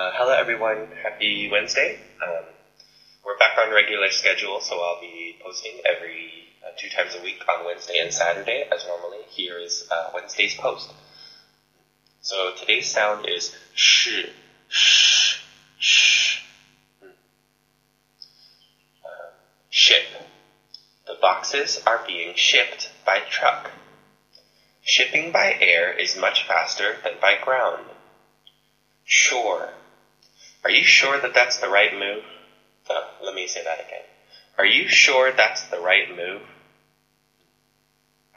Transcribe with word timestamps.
Uh, 0.00 0.10
hello, 0.14 0.32
everyone. 0.32 0.88
Happy 1.02 1.46
Wednesday. 1.52 1.98
Um, 2.26 2.44
we're 3.22 3.36
back 3.36 3.58
on 3.58 3.70
regular 3.70 4.08
schedule, 4.08 4.58
so 4.62 4.80
I'll 4.80 4.98
be 4.98 5.36
posting 5.44 5.72
every 5.84 6.30
uh, 6.64 6.70
two 6.78 6.88
times 6.88 7.14
a 7.14 7.22
week 7.22 7.44
on 7.46 7.66
Wednesday 7.66 7.98
and 7.98 8.10
Saturday, 8.10 8.64
as 8.72 8.86
normally. 8.86 9.18
Here 9.28 9.58
is 9.58 9.86
uh, 9.90 10.08
Wednesday's 10.14 10.54
post. 10.54 10.90
So 12.22 12.54
today's 12.58 12.90
sound 12.90 13.28
is 13.28 13.54
sh, 13.74 14.20
sh, 14.68 15.36
sh. 15.78 16.44
Hmm. 17.02 17.10
Uh, 19.04 19.32
ship. 19.68 20.06
The 21.08 21.18
boxes 21.20 21.78
are 21.86 22.02
being 22.06 22.32
shipped 22.36 22.90
by 23.04 23.20
truck. 23.28 23.70
Shipping 24.80 25.30
by 25.30 25.58
air 25.60 25.92
is 25.92 26.16
much 26.16 26.48
faster 26.48 26.96
than 27.04 27.20
by 27.20 27.36
ground. 27.44 27.84
Sure. 29.04 29.68
Are 30.70 30.72
you 30.72 30.84
sure 30.84 31.20
that 31.20 31.34
that's 31.34 31.56
the 31.58 31.68
right 31.68 31.92
move? 31.92 32.22
Oh, 32.88 33.10
let 33.24 33.34
me 33.34 33.48
say 33.48 33.64
that 33.64 33.84
again. 33.84 34.04
Are 34.56 34.64
you 34.64 34.86
sure 34.86 35.32
that's 35.32 35.66
the 35.66 35.80
right 35.80 36.08
move? 36.16 36.42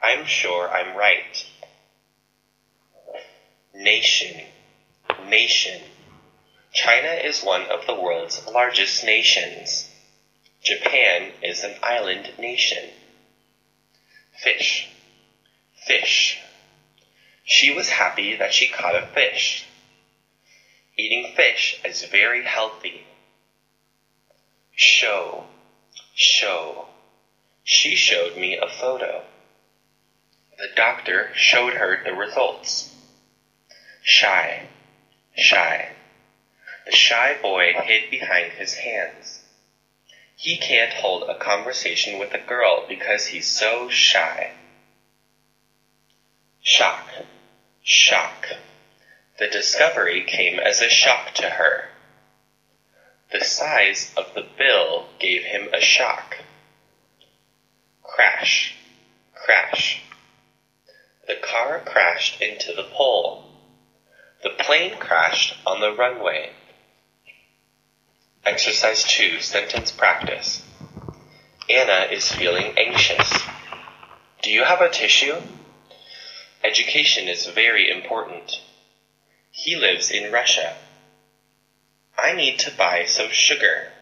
I'm 0.02 0.26
sure 0.26 0.68
I'm 0.68 0.96
right. 0.96 1.46
Nation. 3.72 4.46
Nation. 5.28 5.80
China 6.72 7.20
is 7.22 7.44
one 7.44 7.66
of 7.66 7.86
the 7.86 7.94
world's 7.94 8.44
largest 8.48 9.04
nations. 9.04 9.88
Japan 10.60 11.30
is 11.40 11.62
an 11.62 11.76
island 11.84 12.32
nation. 12.36 12.90
Fish. 14.42 14.88
Fish. 15.86 16.40
She 17.44 17.72
was 17.72 17.88
happy 17.90 18.34
that 18.34 18.52
she 18.52 18.66
caught 18.66 18.96
a 18.96 19.06
fish. 19.14 19.68
Eating 20.96 21.32
fish 21.34 21.80
is 21.84 22.04
very 22.04 22.44
healthy. 22.44 23.04
Show. 24.76 25.44
Show. 26.14 26.86
She 27.64 27.96
showed 27.96 28.36
me 28.36 28.56
a 28.56 28.68
photo. 28.68 29.24
The 30.56 30.68
doctor 30.76 31.30
showed 31.34 31.74
her 31.74 32.00
the 32.04 32.14
results. 32.14 32.88
Shy. 34.02 34.68
Shy. 35.36 35.90
The 36.86 36.92
shy 36.92 37.38
boy 37.42 37.72
hid 37.82 38.10
behind 38.10 38.52
his 38.52 38.74
hands. 38.74 39.40
He 40.36 40.56
can't 40.56 40.92
hold 40.92 41.24
a 41.24 41.38
conversation 41.38 42.18
with 42.18 42.34
a 42.34 42.38
girl 42.38 42.84
because 42.86 43.26
he's 43.26 43.48
so 43.48 43.88
shy. 43.88 44.52
Shock. 46.62 47.08
Shock. 47.82 48.48
The 49.36 49.48
discovery 49.48 50.22
came 50.24 50.60
as 50.60 50.80
a 50.80 50.88
shock 50.88 51.34
to 51.34 51.50
her. 51.50 51.88
The 53.32 53.44
size 53.44 54.12
of 54.16 54.32
the 54.34 54.46
bill 54.56 55.08
gave 55.18 55.42
him 55.42 55.74
a 55.74 55.80
shock. 55.80 56.36
Crash. 58.04 58.76
Crash. 59.34 60.02
The 61.26 61.34
car 61.34 61.80
crashed 61.84 62.40
into 62.40 62.72
the 62.72 62.84
pole. 62.84 63.44
The 64.44 64.50
plane 64.50 64.98
crashed 64.98 65.56
on 65.66 65.80
the 65.80 65.92
runway. 65.92 66.52
Exercise 68.46 69.02
2 69.04 69.40
Sentence 69.40 69.90
Practice. 69.90 70.62
Anna 71.68 72.08
is 72.12 72.30
feeling 72.30 72.74
anxious. 72.76 73.42
Do 74.42 74.50
you 74.50 74.62
have 74.64 74.80
a 74.80 74.90
tissue? 74.90 75.40
Education 76.62 77.26
is 77.26 77.46
very 77.46 77.90
important. 77.90 78.60
He 79.56 79.76
lives 79.76 80.10
in 80.10 80.32
Russia. 80.32 80.76
I 82.18 82.32
need 82.32 82.58
to 82.60 82.72
buy 82.72 83.04
some 83.04 83.30
sugar. 83.30 83.92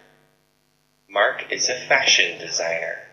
Mark 1.07 1.53
is 1.53 1.69
a 1.69 1.75
fashion 1.75 2.39
designer. 2.39 3.12